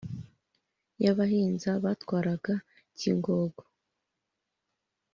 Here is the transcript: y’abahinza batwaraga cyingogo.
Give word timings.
y’abahinza 1.03 1.71
batwaraga 1.83 2.53
cyingogo. 2.97 3.61